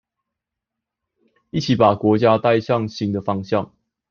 [1.51, 3.71] 一起把國家帶向新的方向